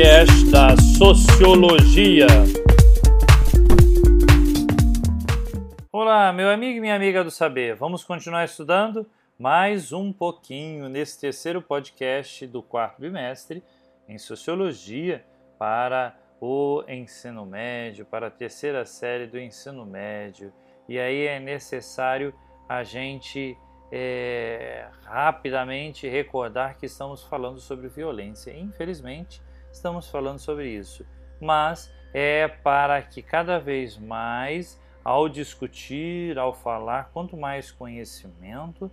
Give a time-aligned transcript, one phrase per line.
[0.00, 2.26] podcast da Sociologia.
[5.92, 7.74] Olá, meu amigo e minha amiga do saber.
[7.74, 9.06] Vamos continuar estudando
[9.38, 13.62] mais um pouquinho nesse terceiro podcast do quarto bimestre
[14.08, 15.22] em Sociologia
[15.58, 20.50] para o ensino médio, para a terceira série do ensino médio.
[20.88, 22.32] E aí é necessário
[22.66, 23.54] a gente
[23.92, 28.50] é, rapidamente recordar que estamos falando sobre violência.
[28.58, 29.42] Infelizmente,
[29.72, 31.04] estamos falando sobre isso,
[31.40, 38.90] mas é para que cada vez mais, ao discutir, ao falar, quanto mais conhecimento,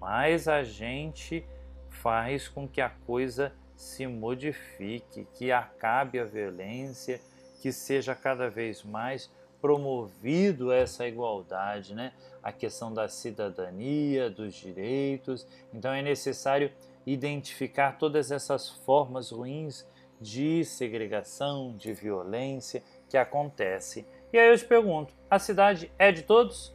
[0.00, 1.44] mais a gente
[1.88, 7.20] faz com que a coisa se modifique, que acabe a violência,
[7.60, 9.30] que seja cada vez mais
[9.60, 12.12] promovido essa igualdade, né?
[12.42, 15.46] A questão da cidadania, dos direitos.
[15.72, 16.70] Então é necessário
[17.04, 19.86] identificar todas essas formas ruins
[20.20, 24.06] de segregação, de violência que acontece.
[24.32, 26.74] E aí eu te pergunto: a cidade é de todos?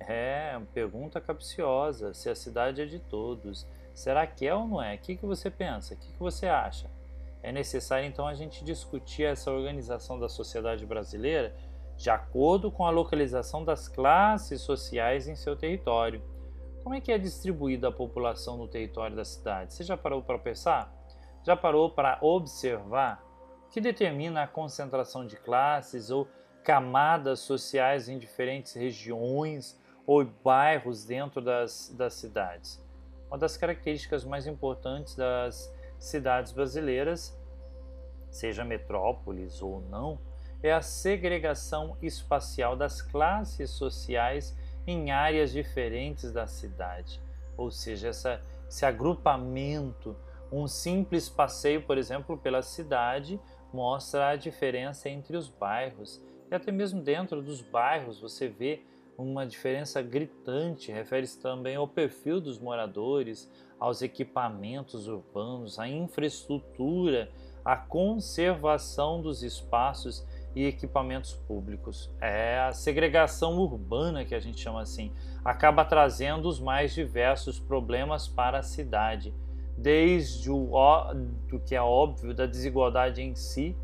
[0.00, 2.12] É, pergunta capciosa.
[2.12, 4.94] Se a cidade é de todos, será que é ou não é?
[4.94, 5.94] O que, que você pensa?
[5.94, 6.90] O que, que você acha?
[7.42, 11.54] É necessário então a gente discutir essa organização da sociedade brasileira
[11.96, 16.22] de acordo com a localização das classes sociais em seu território.
[16.82, 19.72] Como é que é distribuída a população no território da cidade?
[19.72, 20.92] Você já parou para pensar?
[21.44, 23.22] Já parou para observar
[23.70, 26.26] que determina a concentração de classes ou
[26.62, 32.82] camadas sociais em diferentes regiões ou bairros dentro das, das cidades?
[33.28, 37.38] Uma das características mais importantes das cidades brasileiras,
[38.30, 40.18] seja metrópoles ou não,
[40.62, 44.56] é a segregação espacial das classes sociais
[44.86, 47.20] em áreas diferentes da cidade.
[47.54, 50.16] Ou seja, essa, esse agrupamento,
[50.54, 53.40] um simples passeio, por exemplo, pela cidade,
[53.72, 56.22] mostra a diferença entre os bairros.
[56.50, 58.82] E até mesmo dentro dos bairros você vê
[59.18, 67.30] uma diferença gritante, refere-se também ao perfil dos moradores, aos equipamentos urbanos, à infraestrutura,
[67.64, 70.24] à conservação dos espaços
[70.54, 72.10] e equipamentos públicos.
[72.20, 75.12] É a segregação urbana que a gente chama assim,
[75.44, 79.34] acaba trazendo os mais diversos problemas para a cidade,
[79.76, 80.70] desde o
[81.48, 83.76] do que é óbvio da desigualdade em si,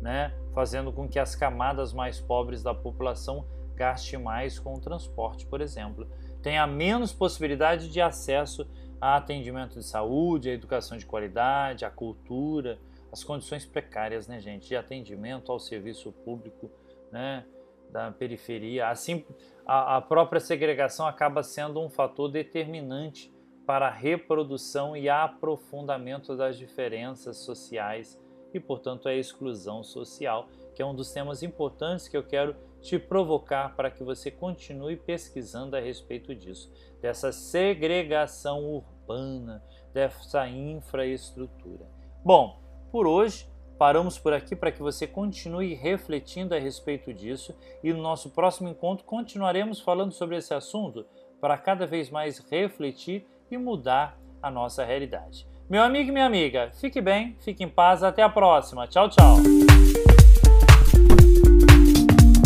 [0.00, 5.46] né, fazendo com que as camadas mais pobres da população gastem mais com o transporte,
[5.46, 6.06] por exemplo,
[6.42, 8.68] tenha menos possibilidade de acesso
[9.00, 12.78] a atendimento de saúde, a educação de qualidade, a cultura,
[13.12, 16.70] as condições precárias, né, gente, de atendimento ao serviço público,
[17.10, 17.44] né,
[17.90, 18.88] da periferia.
[18.88, 19.24] Assim,
[19.66, 23.32] a, a própria segregação acaba sendo um fator determinante
[23.68, 28.18] para a reprodução e aprofundamento das diferenças sociais
[28.54, 32.98] e, portanto, a exclusão social, que é um dos temas importantes que eu quero te
[32.98, 39.62] provocar para que você continue pesquisando a respeito disso, dessa segregação urbana,
[39.92, 41.86] dessa infraestrutura.
[42.24, 43.46] Bom, por hoje,
[43.76, 47.54] paramos por aqui para que você continue refletindo a respeito disso
[47.84, 51.04] e no nosso próximo encontro continuaremos falando sobre esse assunto
[51.38, 55.46] para cada vez mais refletir e mudar a nossa realidade.
[55.68, 58.86] Meu amigo e minha amiga, fique bem, fique em paz, até a próxima.
[58.86, 59.36] Tchau, tchau.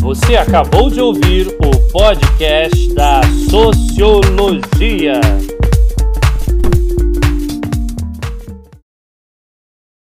[0.00, 5.20] Você acabou de ouvir o podcast da Sociologia.